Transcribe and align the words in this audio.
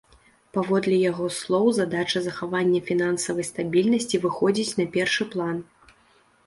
Паводле 0.57 0.95
яго 1.11 1.25
слоў, 1.39 1.67
задача 1.79 2.21
захавання 2.29 2.79
фінансавай 2.89 3.49
стабільнасці 3.51 4.23
выходзіць 4.27 4.77
на 4.83 4.89
першы 4.99 5.23
план. 5.37 5.55